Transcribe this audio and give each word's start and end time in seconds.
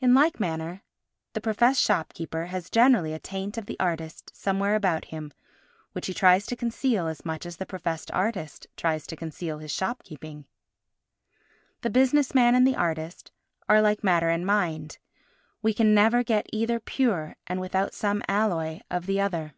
In 0.00 0.14
like 0.14 0.40
manner, 0.40 0.80
the 1.34 1.40
professed 1.42 1.82
shopkeeper 1.82 2.46
has 2.46 2.70
generally 2.70 3.12
a 3.12 3.18
taint 3.18 3.58
of 3.58 3.66
the 3.66 3.78
artist 3.78 4.34
somewhere 4.34 4.74
about 4.74 5.04
him 5.12 5.30
which 5.92 6.06
he 6.06 6.14
tries 6.14 6.46
to 6.46 6.56
conceal 6.56 7.06
as 7.06 7.22
much 7.26 7.44
as 7.44 7.58
the 7.58 7.66
professed 7.66 8.10
artist 8.12 8.66
tries 8.78 9.06
to 9.08 9.14
conceal 9.14 9.58
his 9.58 9.70
shopkeeping. 9.70 10.46
The 11.82 11.90
business 11.90 12.34
man 12.34 12.54
and 12.54 12.66
the 12.66 12.76
artist 12.76 13.30
are 13.68 13.82
like 13.82 14.02
matter 14.02 14.30
and 14.30 14.46
mind. 14.46 14.96
We 15.60 15.74
can 15.74 15.92
never 15.92 16.24
get 16.24 16.46
either 16.50 16.80
pure 16.80 17.36
and 17.46 17.60
without 17.60 17.92
some 17.92 18.22
alloy 18.28 18.80
of 18.90 19.04
the 19.04 19.20
other. 19.20 19.52